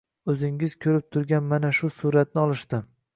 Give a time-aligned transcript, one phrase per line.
[0.33, 2.81] Oʻzingiz kurib turgan mana shu suratni olishdi